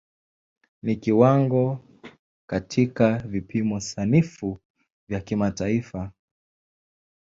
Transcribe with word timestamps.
Ni 0.83 0.95
kiwango 0.95 1.77
katika 2.49 3.17
vipimo 3.17 3.79
sanifu 3.79 4.59
vya 5.09 5.19
kimataifa. 5.21 6.11